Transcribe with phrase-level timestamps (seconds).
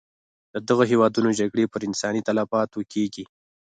[0.53, 3.23] د دغه هېوادونو جګړې پر انساني تلفاتو کېږي.